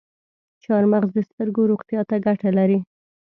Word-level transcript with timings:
چارمغز 0.63 1.09
د 1.13 1.17
سترګو 1.29 1.61
روغتیا 1.71 2.01
ته 2.09 2.15
ګټه 2.25 2.49
لري. 2.57 2.79